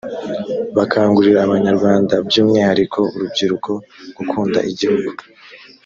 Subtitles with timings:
[0.75, 3.71] gukangurira abanyarwanda by’umwihariko urubyiruko
[4.17, 5.09] gukunda igihugu